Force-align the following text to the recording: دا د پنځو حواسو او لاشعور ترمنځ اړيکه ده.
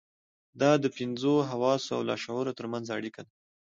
دا 0.61 0.71
د 0.83 0.85
پنځو 0.97 1.33
حواسو 1.49 1.89
او 1.97 2.01
لاشعور 2.09 2.45
ترمنځ 2.59 2.85
اړيکه 2.97 3.21
ده. 3.27 3.31